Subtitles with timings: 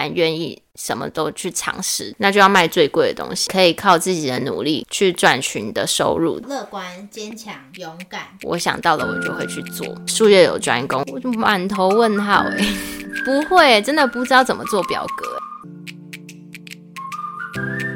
[0.00, 6.40] 蛮愿意什么都去尝试，那就要卖最贵的东西，可以靠自己的努力去赚取你的收入。
[6.48, 8.22] 乐观、坚强、勇敢。
[8.44, 9.86] 我想到了，我就会去做。
[10.06, 12.66] 术业有专攻，我就满头问号哎，
[13.26, 15.26] 不会，真的不知道怎么做表格。
[17.56, 17.89] 嗨，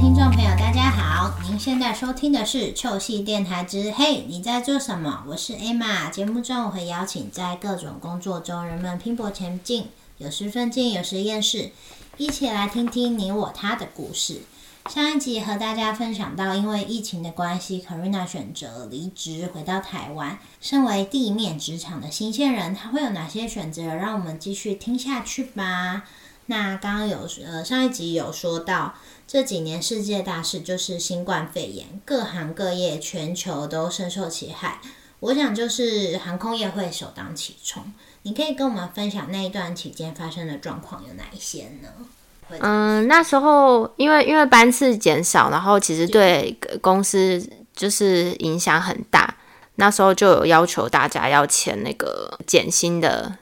[0.00, 1.34] 听众朋友，大家好！
[1.42, 6.08] 您现在收听的是《臭戏电台之嘿，你在做什么？》我是 Emma。
[6.08, 11.72] 节目中我会邀请在各种工作中人们拼搏前进，有时奋进，有时厌世，
[12.16, 14.42] 一起来听听你我他的故事。
[14.88, 20.38] 上一集和大家分享到，因为疫情的关系，Carina 选择离职回到台湾。
[20.60, 23.82] 身为地面职场的新鲜人，他会有哪些选择？
[23.96, 26.04] 让我们继续听下去吧。
[26.50, 28.94] 那刚刚有呃上一集有说到，
[29.28, 34.80] 这几年世界大事就是新冠肺炎，各行各业全球都深受其害。
[35.20, 37.92] 我想就是航空业会首当其冲。
[38.22, 41.90] 你可以跟我们分享那一段期间发生的状况有哪一些呢？
[42.60, 49.36] 嗯，那时候因为因为班次减少，然后其实对公司就是影响很大。
[49.74, 53.36] 那时候就有要求大家要签那个减薪的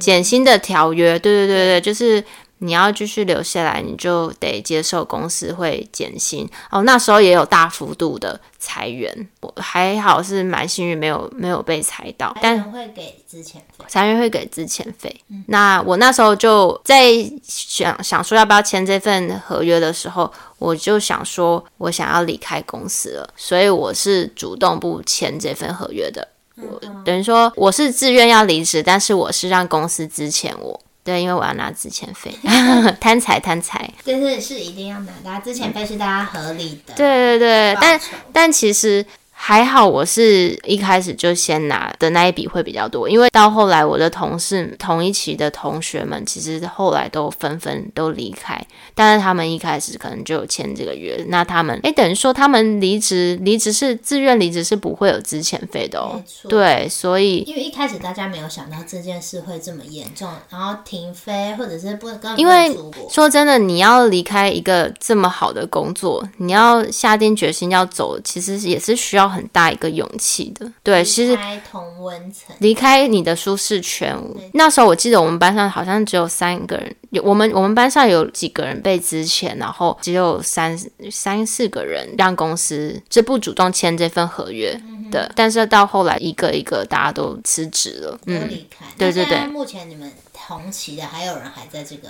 [0.00, 1.16] 减薪的条约。
[1.16, 2.24] 对对对对，就是。
[2.62, 6.82] 你要继续留下来，你就得接受公司会减薪哦。
[6.82, 12.36] 那时候也有大幅度的裁员，我还好是蛮幸运，没有没有被裁到。
[12.42, 15.14] 但会给资遣费，裁员会给资遣费。
[15.46, 26.28] 那我那时候就在想想说要不要签这份合约的时候，我就想说我想要离开公司了，所以我是主动不签这份合约的。
[26.56, 30.78] 我等于说我是自愿要离职，但是我是让公司资遣我。
[31.02, 32.34] 对，因为我要拿资遣费，
[33.00, 36.94] 贪财贪财，就是是一定要拿，大家资遣费是大家合理的。
[36.94, 38.00] 对对对，但
[38.32, 39.04] 但其实。
[39.42, 48.62] 还好，我是一开始就先拿的那一笔会比较多，因为到后来我的同事同一期的同学们，其实后来都纷纷都离开，
[48.94, 56.22] 但是他们一开始可能就有签这个约，那他们哎，等于说他们离职，离职是自愿离职，是不会有资遣费的哦。
[56.46, 62.76] 对，所以因为一开始大家没有想到这件事会这么严重，然后停飞或者是不跟因为
[63.08, 69.29] 说真的，你要离开一个这么好的工作，你要下定决心要走，其实也是需要。
[69.30, 71.38] 很大一个勇气的，对，其实
[71.70, 74.16] 同温层，离开你的舒适圈。
[74.54, 80.76] 那时候我记得我们班上好像只有三个人，有我们我们班上有几个人被资遣，然后只有三
[81.10, 84.78] 三四个人让公司就不主动签这份合约
[85.10, 85.30] 的。
[85.34, 88.84] 但是到后来一个一个大家都辞职了，嗯，离开。
[88.98, 92.08] 对对对，目前你们同期的还有人还在这个。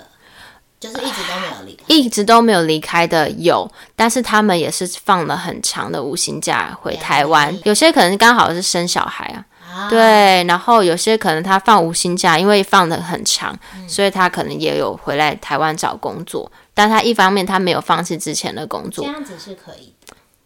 [0.81, 9.25] 就是一直都没有离开，一直都没有离开的有，但是他们也是放了很长的无薪假回台湾，有些可能刚好是生小孩
[9.71, 13.55] 啊，对，然后有些可能他放无薪假，因为放的很长，
[13.87, 19.93] 所以他可能也有回来台湾找工作，但他一方面他没有放弃之前的工作，这样子是可以。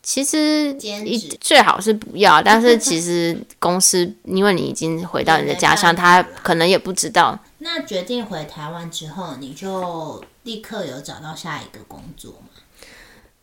[0.03, 0.71] 其实
[1.03, 7.39] 一最好是不要，但是 其实公司因为你已经回到你的家乡，他可能也不知道。
[7.65, 12.54] 那决定回台湾之后，你就立刻有找到下一个工作吗？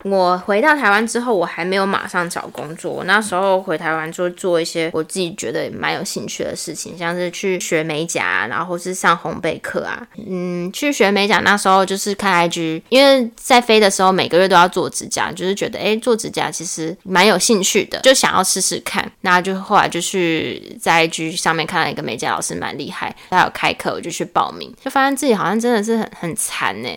[0.04, 2.92] 我回到台湾之后，我还没有马上找工作。
[2.92, 10.06] 我那时候回台湾就做一些我自己觉得蛮有兴趣的事情，像是去学美甲，然后是上烘焙课啊。
[10.26, 19.10] 嗯，去学美甲那时候就是看 IG，因为在飞的时候每个月都要做指甲，就是觉得哎做指甲其实蛮有兴趣的，就想要试试看。
[19.20, 26.88] 那就后来就去在 IG 上面看到一个美甲老师蛮厉害，他有开课，我就去报名，就发现自己好像真的是很很残呢。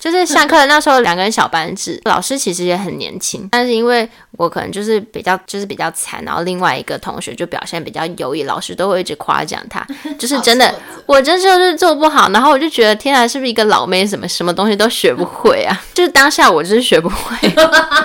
[0.00, 9.86] 就是上课的那时候，两个人小班制，老师其实也很年轻，但是因为我可能就是比较就是比较惨，然后另外一个同学就表现比较优异，老师都会一直夸奖他，
[10.18, 10.74] 就是真的，
[11.04, 15.78] 我真就是做不好，然后我就觉得天啊，是不是一个老妹，什么什么东西都学不会啊？
[15.92, 17.36] 就是当下我就是学不会，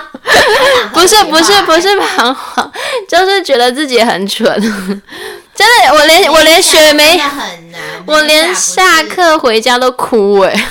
[0.92, 2.70] 不是不是不是彷徨，
[3.08, 7.18] 就是觉得自己很蠢，真的，我连我连学没，
[8.04, 10.66] 我连下课回家都哭哎。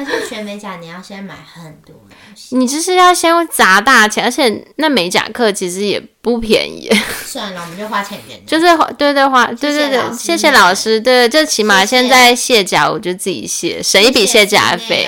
[0.00, 6.90] 而且学美甲，你要先买很多东西，你就是要先砸大钱，而且那美甲课其实也不便宜。
[7.26, 8.66] 算了，我们就花钱给就是
[8.96, 10.98] 对对花，对对对，谢谢老师。
[10.98, 15.06] 对，就起码现在卸甲，我就自己卸，省一笔卸甲费。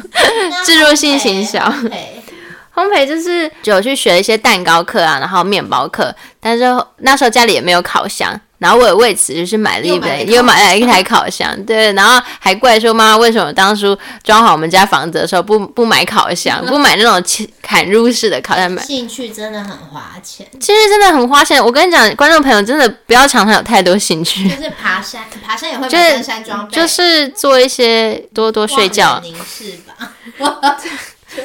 [0.64, 1.60] 自入性行销，
[2.74, 6.64] 烘焙就是有去学一些蛋糕课啊，然后面包课，但是
[6.98, 8.38] 那时候家里也没有烤箱。
[8.58, 21.64] 然后我也为此就是买了一本，又买了一台烤箱， 对，然后还怪说妈妈为什么当初装好我们家房子的时候不不买烤箱，不买那种切砍入式的烤箱，买兴趣真的很花钱，其实真的很花钱。
[21.64, 29.20] 我跟你讲，观众朋友真的不要常常有太多兴趣，就是爬山，爬山也会登山装备，就是做一些多多睡觉。
[29.22, 30.12] 凝视吧，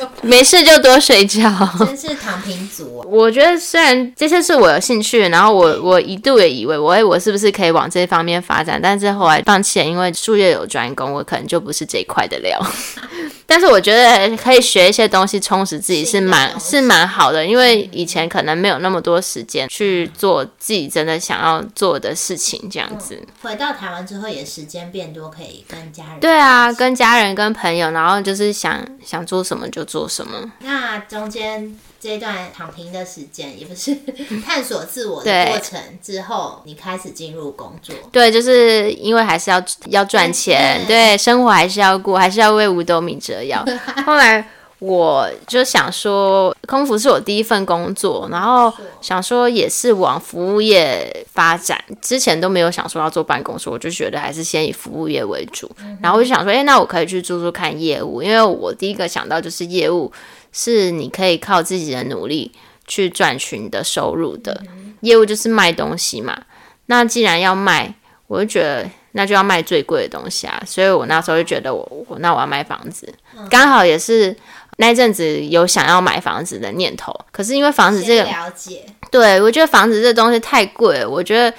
[0.22, 1.50] 没事就多睡觉。
[1.80, 3.08] 真是躺平族哦。
[3.10, 12.60] 我觉得虽然这些是我有兴趣，然后我我一度也以为我哎我是不是可以往这方面发展，但是后来放弃了，因为术业有专攻，我可能就不是这一块的料。
[13.54, 23.22] 但是我觉得可以学一些东西，充实自己是蛮是蛮好的，因为以前可能没有那么多时间去做自己真的想要做的事情，这样子。
[23.44, 26.20] 回到台湾之后，也时间变多，可以跟家人。
[26.20, 30.52] 对啊，跟家人跟朋友，然后就是想想做什么就做什么。
[30.62, 33.96] 那中间这段躺平的时间，也不是
[34.46, 37.96] 探索自我的过程之后，你开始进入工作。
[38.12, 43.64] 对，就是因为还是要要赚钱，对 对，生活还是要过，还是要为五斗米折腰。
[44.06, 44.46] 后来
[44.80, 51.82] 我就想说，空服是我第一份工作，然后想说也是往服务业发展。
[52.02, 55.72] 之前都没有想说要做办公室，我就觉得还是先以服务业为主。
[56.02, 60.12] 然后我就想说，哎、那我可以去做做看业务，因为我第一个想到就是业务
[60.54, 62.54] 是你可以靠自己的努力
[62.88, 64.64] 去赚取你的收入的。
[65.02, 66.38] 业务就是卖东西嘛，
[66.86, 67.94] 那既然要卖，
[68.28, 73.14] 我就觉得那就要卖最贵的东西啊，所以我那时候就觉得我我那我要买房子，
[73.50, 74.34] 刚好也是
[74.78, 81.54] 那一阵子有想要买房子的念头，可是因为房子这个，了解，对我觉得房子这东西太贵，我觉得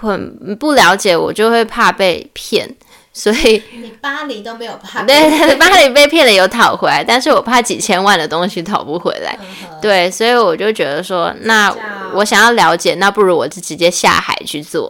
[0.00, 2.68] 很不了解，我就会怕被骗，
[3.12, 9.36] 所以你巴黎都没有怕对对对， 巴黎被骗了有讨回来，但是我怕几千万的东西讨不回来。
[9.82, 11.74] 对，所以我就觉得说，那
[12.14, 14.88] 我想要了解，那不如我就直接下海去做。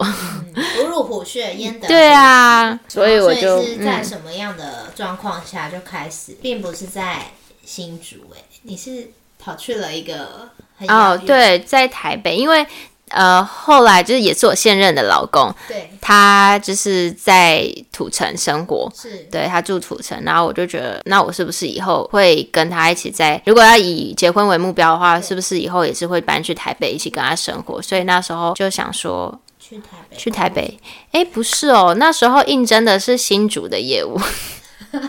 [0.76, 1.88] 不入虎穴焉得。
[1.88, 7.32] 对，啊，所以我就在嗯，什么样的状况下就开始，并不是在
[7.64, 9.11] 新竹哎、你是
[9.43, 12.67] 跑去了一个很哦，对，在台北，因为
[13.11, 18.91] 呃，后来就是也是我现任的老公，对他就是在土城生活。
[18.95, 23.43] 是，对他住土城，然后我就觉得，那我是不是以后会跟他一起在？
[23.45, 27.83] 如果要以结婚为目标的话，是不是以后也是会搬去台北一起跟他生活？
[27.83, 30.79] 所以那时候就想说，去台北去台北，
[31.11, 34.15] 诶，不是哦，那时候应征的是新竹的业务，
[34.95, 35.01] 误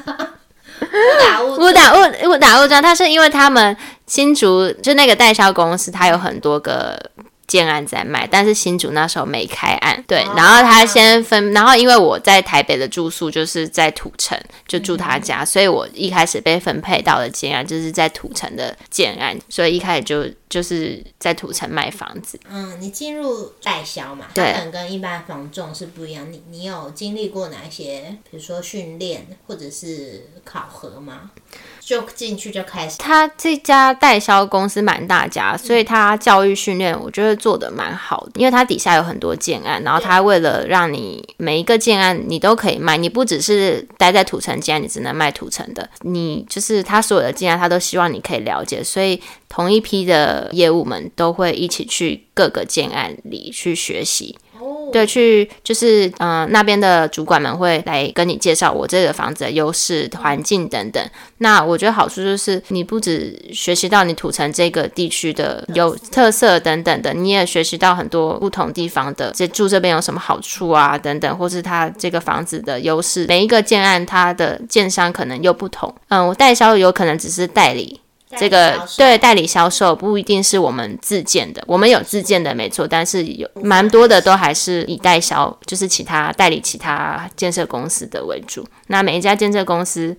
[1.20, 3.78] 打误误打误误打误撞，他是因为他们
[4.08, 7.00] 新竹就那个代销公司，它有很多个。
[7.52, 22.40] 建案在卖，但是新竹那时候没开案，对，哦然后他先分，然后因为我在台北的住宿就是在土城，就住他家，所以我一开始被分配到的建案就是在土城的建案，所以一开始就就是在土城卖房子。
[22.50, 26.32] 嗯，你进入代销嘛，对跟一般房仲是不一样。
[26.32, 31.32] 你你有经历过哪一些，比如说训练或者是考核吗？
[31.82, 54.38] 就进去就开始，他这家代销公司蛮大家，所以他教育训练我觉得做的蛮好的，因为它底下有很多建案，然后他为了让你每一个建案你都可以卖，你不只是待在土城建案，你只能卖土城的，你就是他所有的建案，他都希望你可以了解，所以同一批的业务们都会一起去各个建案里去学习。
[54.92, 61.04] 对，去就是嗯、那边的主管们会来跟你介绍我这个房子的优势、环境等等。
[61.38, 73.26] 那我觉得好处就是你不止学习到你土城这个地区的有特色等等的，你也学习到很多不同地方的这住这边有什么好处啊等等，或是它这个房子的优势。
[73.28, 78.00] 每一个建案它的建商可能又不同，嗯，我代销有可能只是代理。
[78.38, 88.66] 这个对代理销售不一定是我们自建的，我们有自建的没错，但是有蛮多的都还是以代销，就是其他代理其他建设公司的为主。
[88.88, 90.16] 那每一家建设公司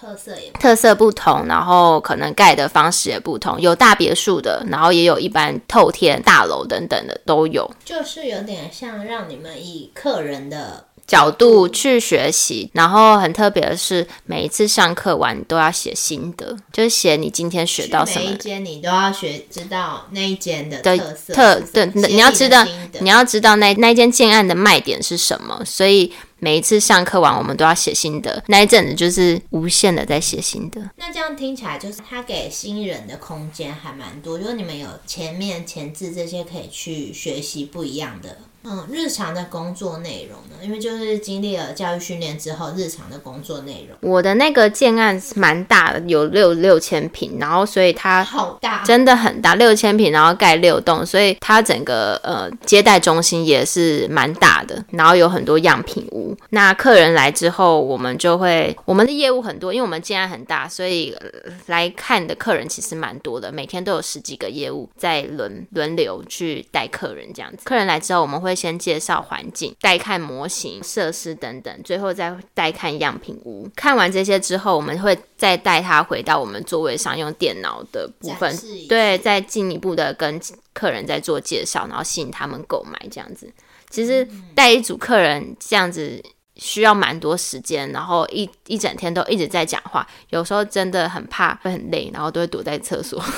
[0.00, 7.68] 特色也特色不同，然后可能盖的方式也不同，有大别墅的，然后也有一般透天大楼等等的都有。
[7.84, 22.64] 就是有点像让你们以客人的角度去学习，然后很特别的是，每一次上课完都要写心得，就是写你今天学到什么每一间你都要学知道那一间的的特色特对，你要知道
[23.00, 28.44] 你要知道那那间建案的卖点是什么，所以每一次上课完我们都要写心得。
[28.46, 30.78] 那一阵子就是无限的在写心得。
[30.96, 38.36] 那这样听起来，就是他给新人的空间还蛮多，就是你们有前面前置这些可以去学习不一样的
[38.70, 40.62] 嗯，日常的工作内容呢？
[40.62, 56.36] 因为就是经历了教育训练之后，日常的工作内容，我的那个建案蛮大的，有六六千平，然后所以它好大，真的很大，六千平，然后盖六栋，所以它整个呃接待中心也是蛮大的，然后有很多样品屋。
[56.50, 61.28] 那客人来之后，我们就会我们的业务很多，因为我们建案很大，所以、呃
[61.66, 67.58] 来看的客人其实蛮多的，每天都有十几个业务在轮轮流去带客人这样子。
[67.64, 73.70] 客人来之后，我们会先介绍环境，带看模型、设施等等，最后再带看样品屋。
[73.76, 78.52] 看完这些之后，我们会再带他回到我们座位上，用电脑的部分
[78.88, 80.40] 对，再进一步的跟
[80.72, 83.48] 客人再做介绍，然后吸引他们购买这样子。
[83.90, 86.22] 其实带一组客人这样子
[86.56, 93.22] 需要蛮多时间，然后一一整天都一直在讲话，有时候真的很怕会很累，然后都会躲在厕所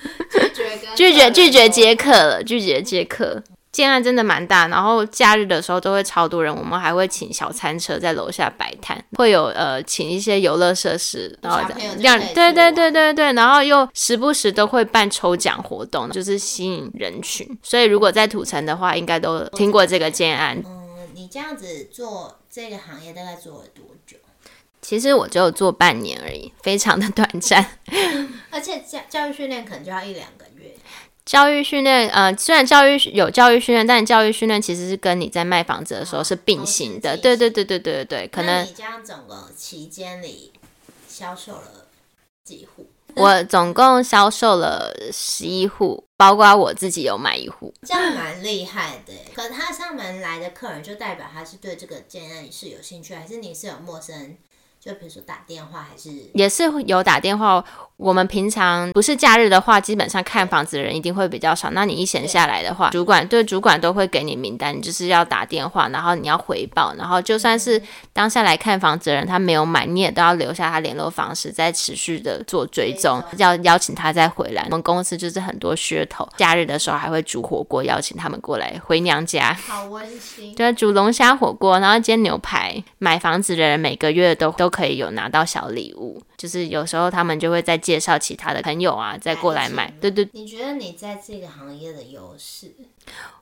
[0.96, 1.68] 拒绝拒绝拒绝。
[1.68, 3.42] 接客了，拒绝接客。
[3.72, 17.46] 建案真的蛮大，然后假日的时候都会超多人，我们还会请小餐车在楼下摆摊，会有呃请一些游乐设施，然后小朋友就让可以去对对对对对，然后又时不时都会办抽奖活动，就是吸引人群。
[17.62, 20.60] 所以如果在土城的话，应该都听过这个建案。
[20.66, 24.16] 嗯，你这样子做这个行业大概做了多久？
[24.82, 27.78] 其实我只有做半年而已，非常的短暂。
[28.50, 30.74] 而且教教育训练可能就要一两个月。
[31.24, 37.16] 教育训练，呃，虽然教育有教育训练，但教育训练其实是跟你在卖房子的时候是并行的。
[37.16, 40.52] 对对对对对对对，可能你这样整个期间里
[41.08, 41.86] 销售了
[42.44, 42.86] 几户？
[43.16, 47.74] 我总共销售了十一户，包括我自己有买一户。
[47.82, 49.12] 这样蛮厉害的。
[49.34, 54.38] 可他上门来的客人，就代表他是对这个建案是有兴趣，还是你是有陌生人？
[54.80, 57.62] 就比如说打电话，还是也是有打电话。
[57.98, 61.68] 我们平常不是假日的话，基本上看房子的人一定会比较少。
[61.72, 67.82] 那你一闲下来的话，主管对主管都会给你名单，你就是要打电话，然后你要回报，然后就算是
[68.14, 74.62] 当下来看房子的人他没有买，你也都要留下他联络方式，再持续的做追踪，要邀请他再回来。
[74.64, 79.52] 我们公司就是很多噱头，假日的时候还会煮火锅，邀请他们过来回娘家。
[79.52, 80.54] 好温馨？
[80.54, 82.82] 对，煮龙虾火锅，然后煎牛排。
[82.96, 89.92] 买房子的人每个月都都可以有拿到小礼物，就是有时候他们就会再介绍其他的朋友啊，再过来买。
[90.00, 92.72] 对对，你觉得你在这个行业的优势？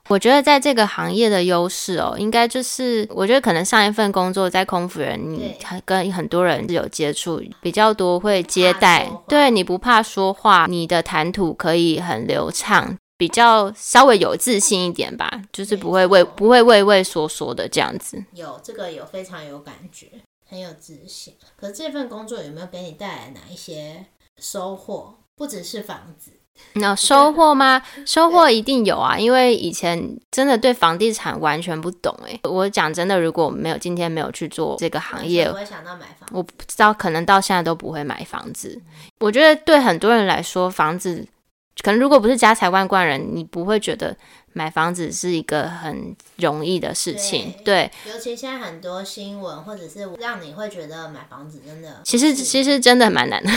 [0.07, 5.55] 我觉得在这个行业的优势哦，应该就是我觉得可能上一份工作在空服人，你
[5.85, 12.97] 跟很多人是有接触，比较多会接待，对你不怕说话，你的谈吐可以很流畅。
[13.19, 18.23] 比较稍微有自信一点吧，就是不会畏不会畏畏缩缩的这样子。
[18.33, 20.07] 有这个有非常有感觉，
[20.49, 21.35] 很有自信。
[21.55, 24.05] 可是这份工作有没有给你带来哪一些
[24.37, 25.15] 收获？
[25.35, 26.31] 不只是房子，
[26.73, 27.81] 那收获吗？
[28.05, 36.29] 收获一定有啊，因为以前真的对房地产完全不懂诶、我讲真的，如果没有今天没有去做这个行业我，会想到买房。
[36.33, 38.81] 我不知道，可能到现在都不会买房子。
[39.19, 41.25] 我觉得对很多人来说，房子
[41.81, 44.15] 可能如果不是家财万贯人，你不会觉得
[44.53, 47.53] 买房子是一个很容易的事情。
[47.63, 53.49] 对，尤其现在很多新闻，或者是让你会觉得买房子真的其实其实真的蛮难的。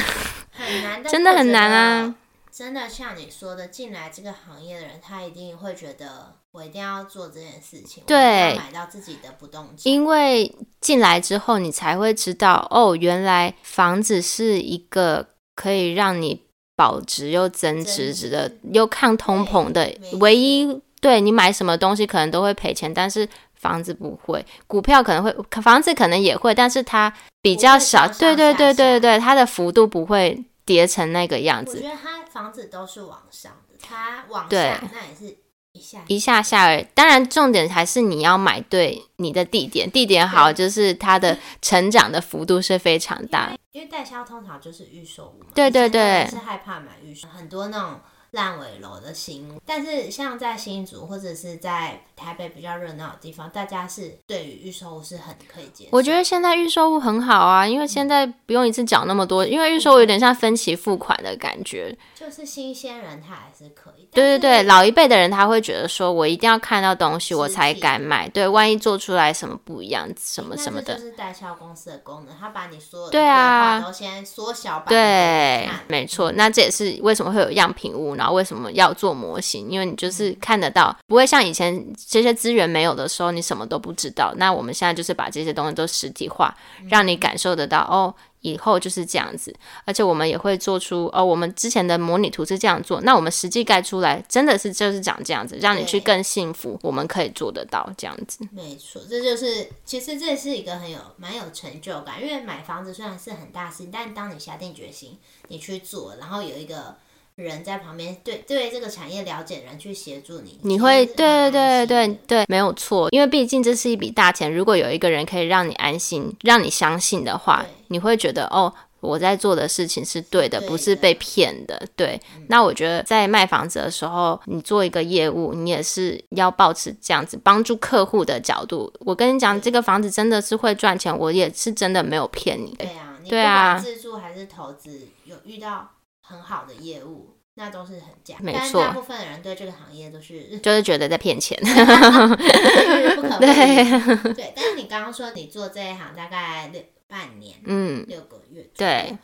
[0.52, 2.14] 很难，的 真的很难啊。
[2.52, 9.79] 真的像你说的，进来这个行业的人，他一定会觉得我一定要做这件事情，对要买到自己的不动产。
[9.85, 16.43] 因为进来之后，你才会知道哦，原来房子是一个可以让你
[16.83, 20.81] 保值又增值值的，又抗通膨的唯一。
[21.01, 28.07] 对你买什么东西可能都会赔钱，但是房子不会，股票可能会，房子可能也会，但是它比较少。
[28.07, 35.37] 不会上上对对对对对，它的幅度不会跌成那个样子，我觉得它房子都是往上的，它往对下那也是
[35.73, 36.87] 一下一下下而已。
[36.95, 43.52] 当然，重点还是你要买对你的地点，地点好，就是它的 成长的幅度是非常大。
[43.73, 48.00] 因为代销通常就是预售屋嘛，对对对是害怕买预售，很多那种
[48.33, 49.61] 烂尾楼的新屋。
[49.65, 55.91] 但是像在新竹或者是在台北比较热闹的地方，大家是对于预售物是很可以接受。
[55.93, 61.97] 我觉得现在预售物很好啊，因为现在不用一次缴那么多，因为预售物有点像分期付款的感觉。
[62.15, 84.33] 就是新鲜人他还是可以，对对对，老一辈的人他会觉得说，我一定要看到东西我才敢买，对，万一做出来什么不一样，什么什么的就，是代销公司的功能，他把你所有的对啊都先缩小版对没错，那这也是为什么会有样品屋，然后为什么要做模型，因为你就是看得到，不会像以前这些资源没有的时候，你什么都不知道。
[84.37, 86.57] 那我们现在就是把这些东西都实体化，
[86.88, 89.52] 让你感受得到，哦，以后就是这样子，
[89.85, 98.47] 而且我们也会做出哦，我们之前的模拟图是这样做，那我们实际盖出来真的是就是长这样子，让你去更幸福，我们可以做得到这样子。
[98.52, 106.97] 没错，这就是其实这是一个很有蛮有成就感，因为买房子虽然是很大事，但当你下定决心你去做，然后有一个
[107.37, 118.73] 人在旁边对对这个产业了解的人去协助你，你会对对安心的对对，没有错，因为毕竟这是一笔大钱，如果有一个人可以让你安心、让你相信的话，你会觉得哦。
[119.03, 121.85] 我在做的事情是对的，不是被骗的。
[121.97, 128.93] 对，那我觉得在卖房子的时候，你做一个业务，你也是要保持这样子帮助客户的角度。
[129.01, 132.77] 我跟你讲，这个房子真的是会赚钱，我也是真的没有骗你。
[132.79, 135.91] 对啊，对啊自助还是投资，有遇到
[136.23, 138.37] 很好的业务，那都是很假。
[138.41, 141.59] 没错大部分的人对这个行业都是 就是觉得在骗钱。
[141.61, 149.19] 不可 对对对，但是你刚刚说你做这一行大概六半年，嗯，六个月，对，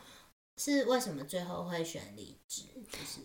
[0.57, 2.63] 是为什么最后会选离职？
[2.91, 3.21] 就是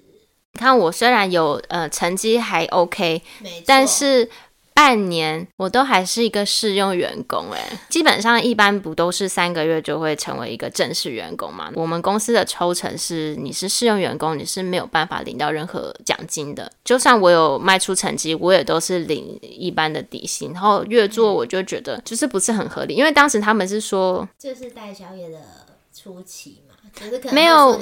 [0.54, 4.30] 看我虽然有呃成绩还 OK，没错，但是
[4.74, 11.70] 半年我都还是一个试用员工哎，基本上一般不都是三个月就会成为一个正式员工嘛？
[11.76, 16.70] 我们公司的抽成是你是试用员工，你是没有办法领到任何奖金的。
[16.84, 25.38] 就算我有卖出成绩，我也都是领一般的底薪，然后越做我就觉得就是不是很合理，因为当时他们是说这是代销业的
[25.94, 26.73] 初期嘛，
[27.32, 27.80] 没有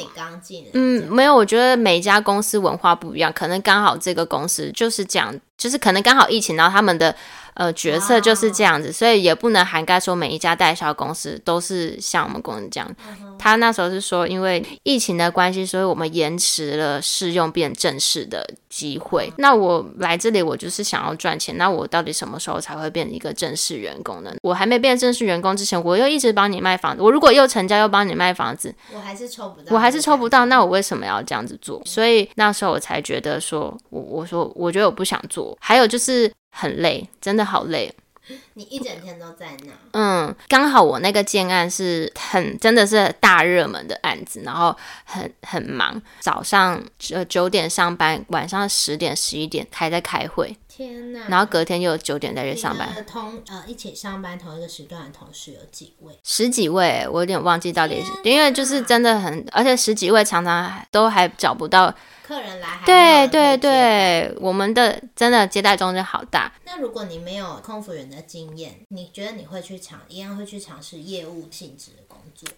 [0.72, 7.14] 嗯，没有，我觉得每一家公司文化不一样，可能刚好这个公司就是这样，就是可能刚好疫情，然后他们的
[7.54, 12.88] 呃决策就是这样子，所以也不能涵盖说每一家代销公司都是像我们公司这样。
[13.08, 19.30] 嗯他那时候是说，因为疫情的关系，所以我们延迟了试用变正式的机会。
[19.36, 24.32] 那我来这里，我就是想要赚钱，那我到底什么时候才会变成一个正式员工呢？
[24.40, 31.82] 我还没变正式员工之前，我又一直帮你卖房子，我如果又成交又帮你卖房子，我还是抽不到，我还是抽不到，那我为什么要这样子做？
[31.84, 37.94] 所以那时候我才觉得说，我我说我觉得我不想做，还有就是很累，真的好累。
[38.54, 44.74] 你一整天都在那，嗯，刚好我那个建案是很真的是大热门的案子，然后
[45.04, 51.28] 很很忙，早上呃九点上班，晚上十点十一点还在开会，天哪！
[51.28, 56.18] 然后隔天又有九点在这上班，的同呃一起上班同一个时段的同事有几位？
[56.24, 61.94] 十几位，我有点忘记到底是，因为就是真的很，而且十几位常常都还找不到。
[62.26, 63.58] 客人来还对对。
[63.58, 72.48] 对，我们的真的接待中心好大，那如果你没有空服员的经验，你觉得你会去尝一样会去尝试业务性质的工作？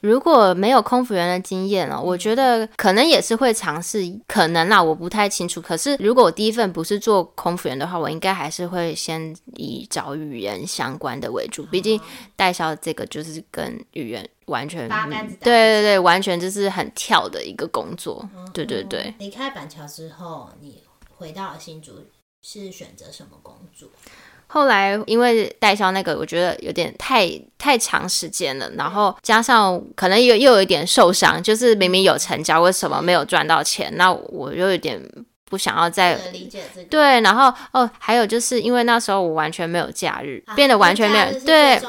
[0.00, 5.60] 如果没有空服员的经验哦，我觉得可能也是会尝试，可能啦，我不太清楚。
[5.60, 12.00] 可是如果我第一份不是做空服员的话，我应该还是会先以找语言相关的为主，毕竟
[12.34, 18.26] 代销这个就是跟语言完全对对对，完全就是很跳的一个工作。
[18.54, 20.82] 对对对，离开板桥之后，你
[21.14, 21.92] 回到了新竹，
[22.40, 23.86] 是选择什么工作？
[24.52, 33.92] 后来因为代销那个，我觉得有点太太长时间了，然后加上可能又又有一点受伤，就是明明有成交，为什么没有赚到钱？
[33.96, 35.00] 那我又有点
[35.48, 41.80] 不想要再能理解这个，对，然后哦，还有就是因为那时候我完全没有假日，啊变得完全没有对对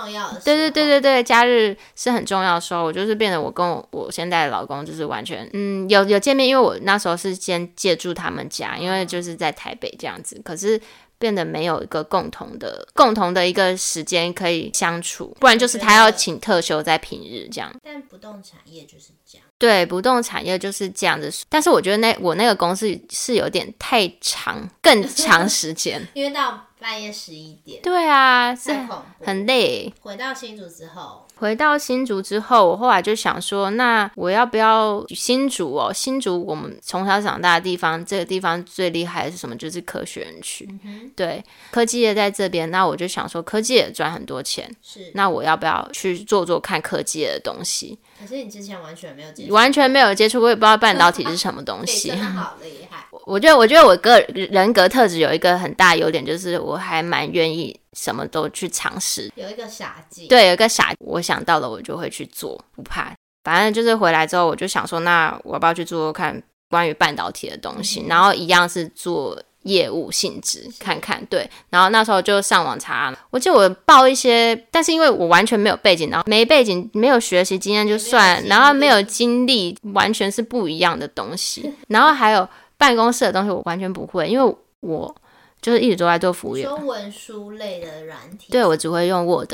[0.44, 10.80] 对对对对，假日是很重要的时候，我就是变得我跟我我现在的老公就是完全嗯有有见面，因为我那时候是先借住他们家，因为就是在台北这样子，可是
[11.22, 17.72] 变得没有一个共同的共同的一个时间可以相处，不然就是他要请特休在平日这样。
[17.84, 26.06] 但不动产业就是这样，对，不动产业就是这样子，但是我觉得那我那个公司是有点太长，更长时间。
[26.16, 28.72] 因为到半夜十一点，对啊，是。
[29.24, 29.94] 很累。
[30.02, 35.94] 回到新竹之后，回到新竹之后，我后来就想说，那我要不要新竹哦？
[35.94, 39.56] 新竹我们从小长大的地方，这个地方最厉害的是什么？
[39.56, 40.68] 就是科学园区。
[40.84, 48.00] 嗯对，科技业在这边，那我就想说，科技也赚很多钱，是，那我要不要去做做看科技业的东西？
[48.20, 52.20] 可是你之前完全没有接触，完全没有接触，我也不知道半导体是什么东 对，西真。
[52.20, 53.06] 的好厉害。
[53.26, 59.32] 我觉得，我觉得我个人格特质有一个很大优点，就是我还蛮愿意什么都去尝试。
[59.36, 63.14] 有一个傻劲，对，有一个傻，我想到了我就会去做，不怕。
[63.44, 68.02] 反正就是回来之后，我就想说，那我要不要去做做看关于半导体的东西？
[68.02, 71.50] 嗯然后一样是做业务性质，看看对。
[71.70, 81.74] 然后那时候就上网查，我记得我报一些，但是因为我完全没有背景，然后没背景、没有学习经验就算，然后没有经历，完全是不一样的东西。
[81.90, 82.48] 然后还有
[82.82, 85.16] 办公室的东西，我完全不会，因为我
[85.62, 89.54] 就是一直都在做服务员说，文书类的软体，对我只会用 Word，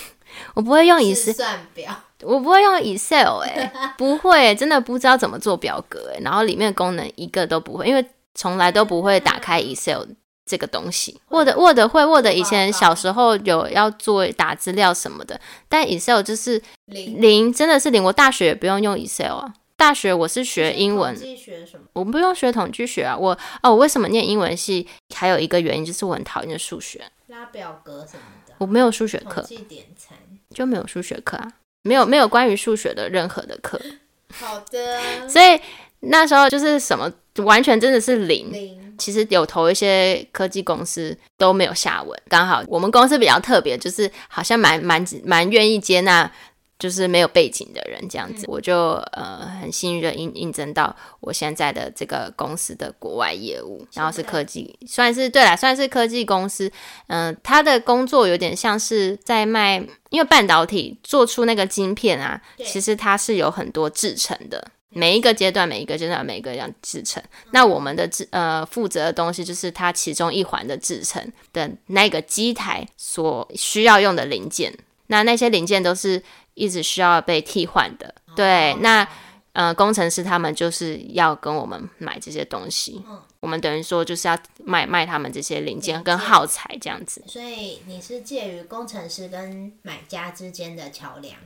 [0.52, 10.02] 我不会用以试思算表，我不会用 Excel 哎、不会、真的不知道怎么做表格哎、然后里面的功能一个都不会，因为从来都不会打开 Excel
[10.44, 11.18] 这个东西。
[11.30, 17.18] Word Word 会 Word 以前小时候有要做打资料什么的，但 Excel 就是零。
[17.18, 18.04] 零，真的是零。
[18.04, 21.86] 我大学也不用用 Excel 啊，大学我是学英文统，计学什么？
[21.92, 23.16] 我不用学统计学啊。
[23.16, 24.86] 我哦，我为什么念英文系？
[25.14, 30.16] 还有一个原因就是我很讨厌数学，拉表格什么的，我没有数学统课，计点餐。
[30.54, 33.78] 就没有数学课啊，没有没有关于数学的任何的课。
[34.32, 35.60] 好的，所以
[36.00, 37.12] 那时候就是什么，
[37.44, 38.50] 完全真的是零。
[38.50, 46.32] 零其实有投一些科技公司都没有下文，刚好我们公司比较特别，就是好像蛮蛮蛮愿意接纳。
[46.78, 56.70] 就是没有背景的人这样子，我就呃很幸运的应应征到我现在的这个公司的国外业务，然后是科技，算是对啦，算是科技公司。
[57.06, 59.78] 嗯、他的工作有点像是在卖，
[60.10, 67.22] 因为半导体做出那个晶片啊，其实它是有很多制成的，每一个阶段、每一个阶段、每一个样制成。
[67.52, 74.72] 那我们的制呃负责的东西就是它其中一环的制成的那个机台所需要用的零件。
[75.08, 76.22] 那那些零件都是
[76.54, 78.14] 一直需要被替换的。
[78.34, 79.06] 对，那
[79.52, 83.04] 呃，工程师他们就是要跟我们买这些东西。
[83.08, 87.22] 嗯我们等于说就是要卖卖他们这些零件跟耗材这样子。
[87.28, 91.36] 所以你是介于工程师跟买家之间的桥梁。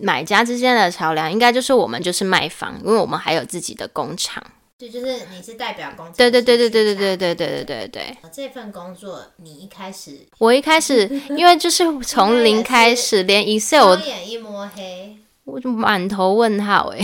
[0.00, 4.40] 买家之间的桥梁应该就是我们就是卖方，因为我们还有自己的工厂。
[4.78, 8.16] 对，就是你是代表工程师对对对对对对去对对对对对对。
[8.32, 16.98] 这份工作你一开始我一开始因为就是从零开始，连 Excel 我双眼一摸黑，我就满头问号哎、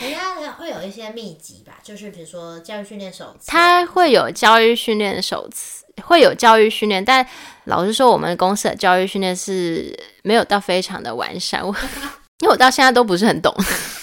[0.00, 7.26] 人家会有一些秘籍吧，就是比如说教育训练手册，他会有教育训练手册，会有教育训练，但
[7.64, 11.66] 老实说，我们公司的教育训练是没有到非常的完善。
[11.66, 11.74] 我
[12.40, 13.99] 因为我到现在都不是很懂，就是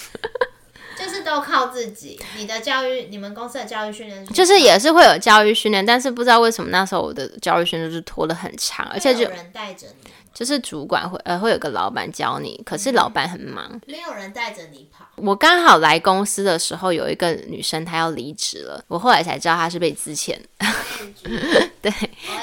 [1.28, 2.18] 都靠自己。
[2.38, 13.80] 你的教育，你们公司的教育训练就是也是会有教育训练，但是不知道为什么那时候我的教育训练就是拖得很长，而且就有人带着你，就是主管会呃会有个老板教你，可是老板很忙。
[13.86, 15.06] 没有人带着你跑。
[15.18, 20.38] 我刚好来公司的时候，有一个女生她要离职了，我后来才知道她是被资遣，
[21.82, 21.92] 对，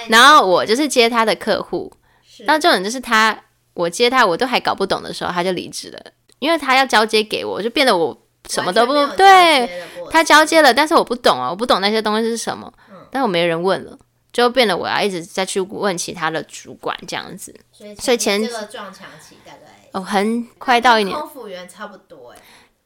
[0.08, 1.90] 然后我就是接她的客户，
[2.28, 2.44] 是。
[2.44, 3.40] 那重点就是她，
[3.72, 6.00] 我接她我都还搞不懂的时候，她就离职了，
[6.40, 8.16] 因为她要交接给我，就变得我
[8.48, 9.16] 什么都不对。
[9.16, 13.96] 交接的过程她交接了，但是我不懂啊，我不懂那些东西是什么，嗯但我没人问了，
[14.32, 17.54] 就变得我要一直再去问其他的主管这样子。
[17.72, 22.38] 所以所以前这个撞墙期大概哦，很快到一年，空服员差不多哎，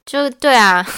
[0.05, 0.87] 就对啊。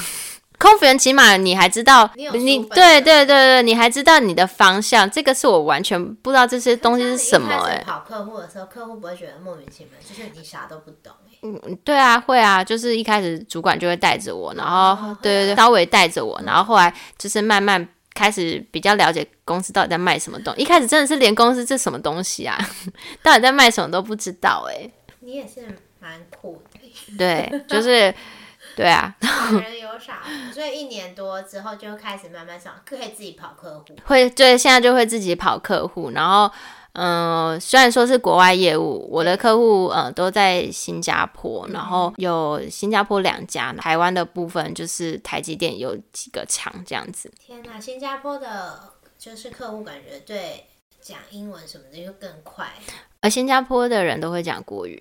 [0.61, 11.11] 空服员起码你还知道，你有你对对对对，你还知道你的方向，这个是我完全不知道这些东西是什么哎、跑客户的时候，客户不会觉得莫名其妙，就是你啥都不懂
[11.43, 11.79] 哎。
[11.85, 20.63] 对啊，会啊，就是一开始主管就会带着我，然后、哦对对对，稍微带着我，然后后来就是慢慢开始比较了解公司到底在卖什么东西。
[20.63, 22.59] 一开始真的是连公司这什么东西啊，
[23.23, 25.67] 到底在卖什么都不知道哎、你也是
[25.99, 28.15] 蛮酷的，对，就是
[28.77, 33.87] 对啊，傻人有傻福，所以一年多之后就开始慢慢上，可以自己跑客户。
[34.05, 36.53] 会对现在就会自己跑客户，然后。
[36.93, 47.31] 嗯、虽然说是国外业务，我的客户呃都在新加坡，然后有新加坡两家，台湾的部分就是台积电有几个厂这样子。
[47.39, 48.81] 天哪，新加坡的
[49.19, 50.67] 就是客户感觉对
[51.01, 52.67] 讲英文什么的就更快
[53.21, 55.01] 而新加坡的人都会讲国语，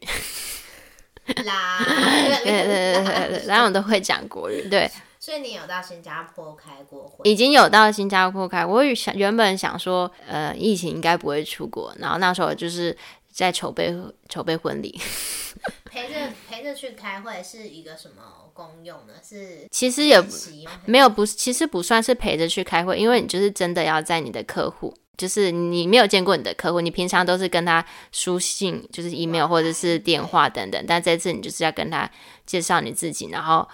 [1.46, 1.80] 啦。
[2.44, 4.90] 对对对对对对，然后都会讲国语，对，
[5.30, 7.30] 所以你有到新加坡开过会？
[7.30, 8.66] 已经有到新加坡开。
[8.66, 12.98] 我想原本想说，呃，疫情应该不会出国，然后那时候就是
[13.32, 13.96] 在筹备
[14.28, 15.00] 筹备婚礼。
[15.86, 16.16] 陪着
[16.50, 18.24] 陪着去开会是一个什么
[18.56, 19.14] 功用呢？
[19.24, 20.20] 是其实也
[20.86, 32.10] 没有不，其实不算是陪着去开会，因为你就是真的要在你的客户，就是你没有见过你的客户，你平常都是跟他书信，就是 email 或者是电话等等，但这次你就是要跟他
[32.48, 33.68] 介绍你自己，然后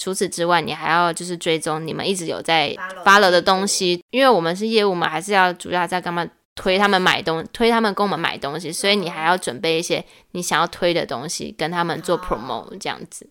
[0.00, 6.26] 除此之外，你还要就是追踪你们一直有在 Follow follow 的东西，因为我们是业务嘛，还是要主要在干嘛？
[6.56, 13.26] 推他们买东，推他们跟我们买东西，所以你还要准备一些你想要推的东西，跟他们做哦 promote 这样子，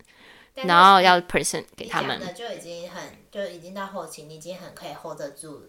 [0.56, 2.20] 然后要 present 给他们。
[2.20, 5.64] 的就已经很就已经到后期，你已经很可以 hold 得住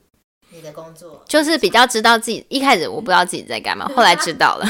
[0.50, 4.66] 你的工作，就是比较知道自己一开始我不知道自己在干嘛，后来知道了，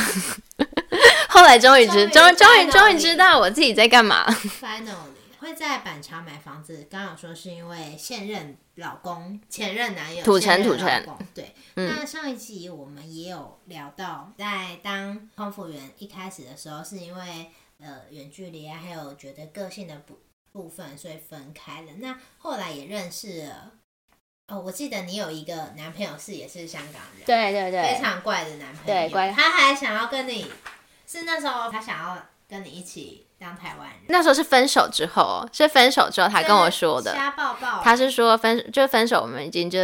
[1.29, 4.27] 后来终于知，终终于终于终于知道我自己在干嘛。
[4.61, 11.55] finally 会在板桥买房子，刚刚说是因为现任老公、前任男友、土任土城老公对。
[11.76, 17.50] 嗯那上一集我们也有聊到，在当空服员一开始的时候，是因为
[17.81, 20.18] 呃远距离啊，还有觉得个性的部
[20.53, 21.92] 部分，所以分开了。
[21.96, 23.72] 那后来也认识了。
[24.48, 30.44] 哦，我记得你有一个男朋友是也是香港人，对对对，非常怪的男朋友，对怪他还想要跟你，
[31.07, 39.79] 是那时候他想要跟你一起当台湾人，那时候是分手之后哦，是分手之后他跟我说的，瞎抱抱，他是说分就分手，我们已经就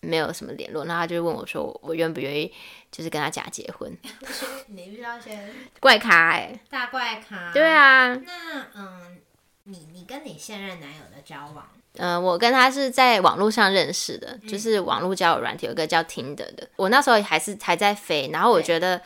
[0.00, 2.52] 没有什么联络，那他就问我说，我愿不愿意
[2.90, 3.96] 就是跟他假结婚？
[4.68, 5.38] 你遇到一些
[5.80, 7.72] 怪咖哎、大怪咖，对。
[7.72, 9.18] 啊，那嗯，
[9.64, 19.00] 你你跟你现任男友的交往，嗯、我跟他是在网络上认识的，就是网络交友软体有一个叫 Tinder 的，我那时候还是还在飞，然后我觉得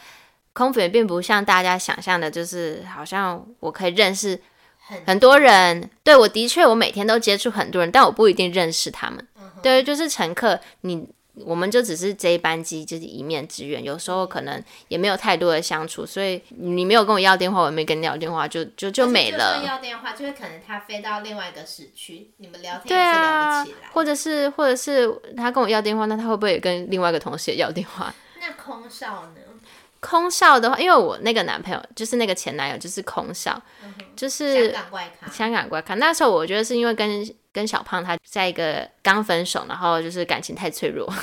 [0.52, 4.38] 空服员并不像大家想象的，就是好像我可以认识
[4.78, 9.26] 很很多人，对我的确我每天都接触很多人，但我不一定认识他们。
[9.38, 19.62] 嗯对，就是乘客，你我们就只是这一班机就是一面之缘，有时候可能也没有太多的相处，所以你没有跟我要电话，我也没跟你要电话，就就就没了。
[19.64, 28.12] 要电话，就是可能他飞到另外一个市区，你们聊天对也是聊啊不起来。，或者是或者是他跟我要电话，那他会不会也跟另外一个同事也要电话？
[28.40, 29.40] 那空少呢？
[30.02, 35.94] 空少的话，因为我那个男朋友就是那个前男友，就是空少，嗯就是香港怪咖，香港怪咖。
[35.94, 41.06] 那时候我觉得是因为跟跟小胖他在一个刚分手，然后就是感情太脆弱。
[41.06, 41.22] 他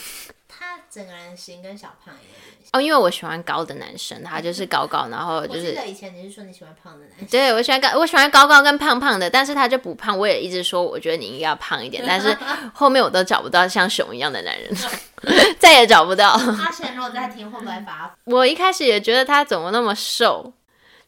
[0.92, 2.70] 整个人型跟小胖也有点像。
[2.74, 12.36] 哦，因为我喜欢高的男生，他就是高高，然后我就是我记得以前你是说你喜欢胖的男生，对我喜欢高，我喜欢高高跟胖胖的，但是他就不胖，我也一直说我觉得你应该要胖一点，但是
[12.74, 14.72] 后面我都找不到像熊一样的男人，
[15.58, 16.30] 再也找不到。
[16.30, 18.16] 阿贤如果在听，会不会把他？
[18.26, 20.54] 我一开始也觉得他怎么那么瘦，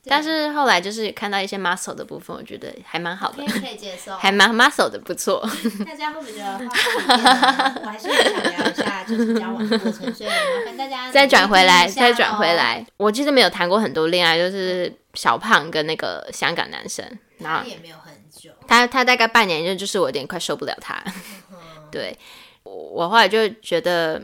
[0.05, 4.15] 但是后来就是看到一些 muscle 的部分，我觉得还蛮好的可以，接受。
[4.17, 5.47] 还蛮 muscle 的，不错。
[5.85, 7.81] 大家会不会觉得话锋一点呢？
[7.83, 12.55] 我还是很想聊一下就是交往的过程，所以麻烦大家再转回来，再转回哦。
[12.55, 12.85] 来。
[12.97, 17.05] 我其实没有谈过很多恋爱，就是小胖跟那个香港男生，
[17.37, 20.95] 然后他也没有很久，他他大概半年就就是我有点快受不了他，
[21.51, 21.57] 嗯
[21.91, 22.17] 对
[22.63, 24.19] 我我后来就觉得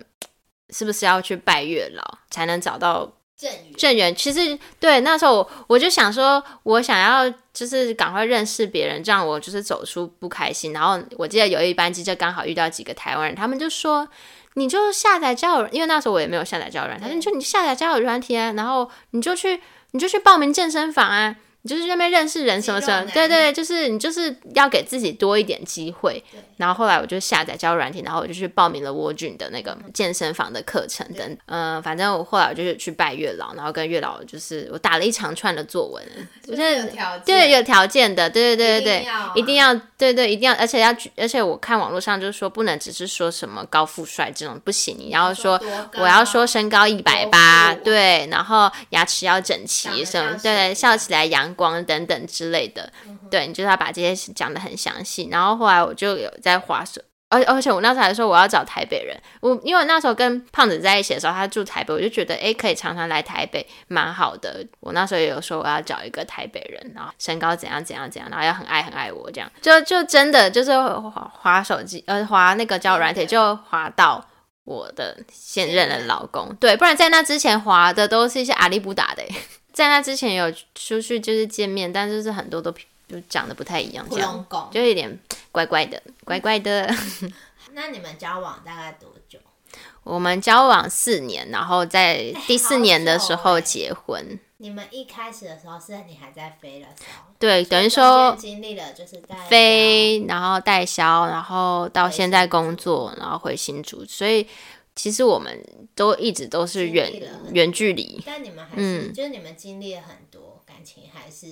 [0.71, 4.15] 是不是要去拜月老才能找到正宇正缘？
[4.15, 10.73] 其实对那时候我我就想说，我想要就是赶快认识别人，这样我就是走出不开心。
[10.73, 14.07] 然后我记得有一班机就刚好遇到几个台湾人，他们就说。
[14.53, 26.39] 你就下载交友，因为那时候我也没有下载交友软件，他说你就你下载交友软体啊，然后你就去你就去报名健身房啊，你就是去那边认识人什么什么，对对对，就是你就是要给自己多一点机会对。
[26.57, 36.03] 然后后来我就下载交友软体，然后我就去报名了蜗俊的那个健身房的课程等，嗯、反正我后来我就是去拜月老，然后跟月老就是我打了一长串的作文，
[36.47, 36.91] 我就是
[37.25, 45.59] 对有条件的，对对对对对，一定要对对，一定要，而且要，而且我看网络上就是说，不能只是说什么高富帅这种不行，你要说
[45.95, 55.29] 我要说身高一百八，对，然后牙齿要整齐，什么对，笑起来阳光等等之类的，嗯对你就是要把这些讲的很详细。
[55.31, 57.03] 然后后来我就有在划水。
[57.29, 64.65] 而而且我那时候还说我要找台北人，我因为那时候跟胖子在一起的时候，他住台北，我就觉得诶可以常常来台北，蛮好的。
[64.79, 74.25] 我那时候也有说我要找一个台北人，然后身高怎样怎样怎样，然后要很爱很爱我这样，就就真的就是划划手机呃划那个交友软体就划到
[74.63, 79.35] 我的现任的老公，对，不然在那之前滑的都是一些阿里不打的欸，
[79.73, 82.73] 在那之前有出去就是见面，但就是很多都
[83.07, 84.45] 就长得不太一样，这样。
[84.71, 85.19] 就有点
[85.51, 86.93] 怪怪的，怪怪的。
[87.73, 89.39] 那你们交往大概多久？
[90.03, 94.39] 我们交往四年，然后在第四年的时候结婚。
[94.59, 104.47] 你们一开始的时候是你还在飞的时候，对，等于说经历了就是在飞，然后代销，然后到现在工作，然后回新竹，所以
[104.95, 107.11] 其实我们都一直都是远
[107.51, 111.45] 远距离，但你们还是、嗯就是你们经历了很多感情，还是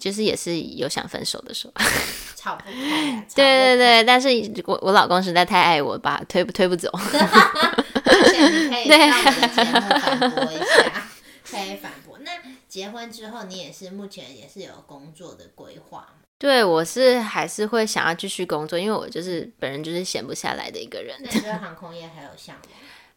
[0.00, 1.72] 就是也是有想分手的时候。
[2.36, 3.24] 吵不开、啊。
[3.34, 4.28] 对对对，但是
[4.66, 6.90] 我我老公实在太爱我，把推不推不走。
[8.04, 11.08] 对上我的节目反驳一下，
[11.44, 12.18] 可以反驳。
[12.20, 12.30] 那
[12.68, 16.08] 结婚之后，你也是目前也是有工作的规划吗？
[16.38, 21.16] 对我是还是会想要继续工作，因为我就是本人就是闲不下来的一个人。
[21.20, 22.64] 那你对航空业还有向往？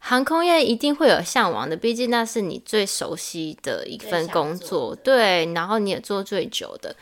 [0.03, 6.95] 航空业一定会有向往的，毕竟那是你最熟悉的一份工作，对，然后你也做最久的。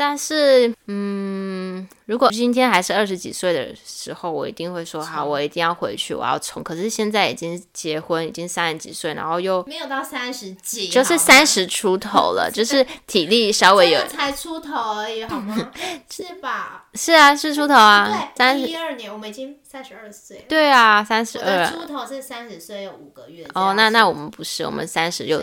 [0.00, 6.62] 但是，嗯，如果今天还是二十几岁的时候，我一定会说好，我一定要回去，我要冲。
[6.62, 15.70] 可是现在已经结婚，已经三十几岁，然后又没有到三十几，就是三十出头了， 就是体力稍微有 才出头而已，好吗？
[16.08, 16.86] 是吧？
[16.94, 20.44] 是啊，是出头啊，对，三十，一二年我们已经三十二岁了。
[20.48, 21.66] 对啊，三十二。
[21.66, 23.46] 出头是三十岁有五个月。
[23.52, 25.42] 哦，那那我们不是，我们三十又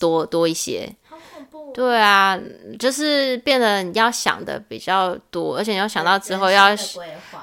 [0.00, 0.90] 多多一些。
[1.74, 2.38] 对啊，
[2.78, 6.70] 就是变得你要想的比较多，而且你要想到之后要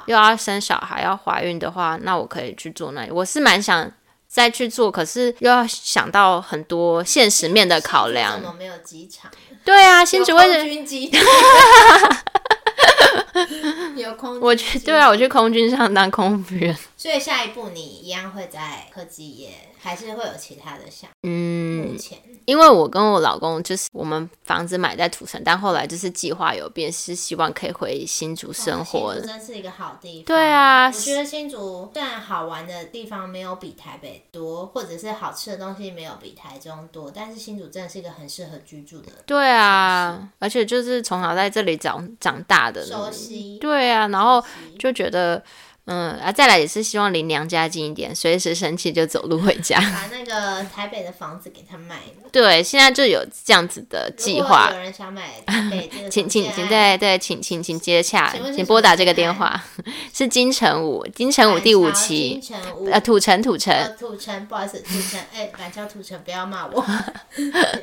[0.07, 3.11] 又要生小孩、要怀孕的话，那我可以去做那里。
[3.11, 3.89] 我是蛮想
[4.27, 8.33] 再去做，可是又要想到很多现实面的考量。
[8.33, 9.31] 怎么没有机场？
[9.63, 10.65] 对啊，新竹为什么？
[13.95, 16.75] 有空，我去对啊，我去空军上当空服员。
[16.97, 19.49] 所以下一步你一样会在科技业，
[19.81, 21.09] 还是会有其他的想？
[21.23, 22.17] 嗯，目前。
[22.45, 29.13] 因为我跟我老公就是我们房子买在土城，但后来就是计划有变，是希望可以回新竹生活。
[29.15, 30.25] 新竹真是一个好地方。
[30.25, 39.11] 对啊，我觉得新竹虽然好玩的地方没有比台北多，或者是好吃的东西没有比台中多，但是新竹真的是一个很适合居住的。
[39.25, 43.57] 对啊，而且就是从小在这里长长大的，熟悉。
[43.57, 44.43] 对啊，然后
[44.77, 45.43] 就觉得。
[45.87, 49.77] 嗯啊，再来也是希望离娘家近一点，随时生气就走路回家。
[49.93, 52.29] 把那个台北的房子给他卖了。
[52.31, 54.71] 对，现在就有这样子的计划。
[54.73, 59.63] 有人想买台北， 请请请对对，请请请接洽，请拨打这个电话。
[60.11, 62.39] 是金城武，金城武第五期。
[62.39, 63.95] 金城武，呃，土城土城。
[63.95, 66.83] 土城，不好意思，土城，哎，板桥土城，不要骂我。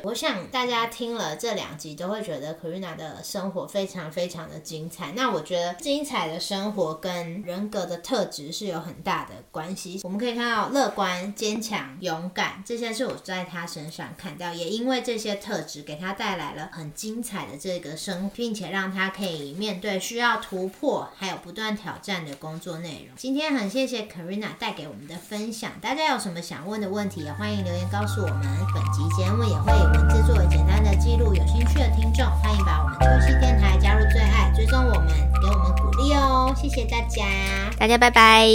[0.03, 5.13] 我想大家听了这两集都会觉得 k a r i n a 的生活非常非常的精彩。
[5.15, 7.92] 那我觉得精彩的生活跟人格的。
[7.97, 10.01] 特质是有很大的关系。
[10.03, 23.15] 我们可以看到乐观、坚强、勇敢，这些是我在他身上看到，也因为这些特质给他带来了很精彩的这个生，并且让他可以面对需要突破还有不断挑战的工作内容。
[23.15, 28.43] 今天很谢谢 Karina 带给我们的分享，大家有什么想问的问题，也欢迎留言告诉我们。
[28.73, 35.07] 本集节目也会以文字作为简单的记录，有兴趣的听众欢迎把我们秋夕电台加入最爱，追踪我们，
[35.41, 36.53] 给我们鼓励哦。
[36.55, 37.25] 谢谢大家，
[37.77, 38.47] 大家拜拜。